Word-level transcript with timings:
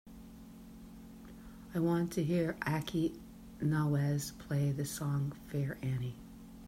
I 1.75 1.79
want 1.79 2.11
to 2.13 2.23
hear 2.23 2.57
Aki 2.65 3.19
Nawaz, 3.61 4.35
play 4.39 4.71
the 4.71 4.83
song 4.83 5.31
fair 5.51 5.77
annie. 5.83 6.15